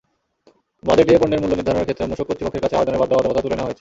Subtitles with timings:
[0.87, 3.69] বাজেটে পণ্যের মূল্য নির্ধারণের ক্ষেত্রে মূসক কর্তৃপক্ষের কাছে আবেদনের বাধ্যবাধকতা তুলে নেওয়া হয়েছে।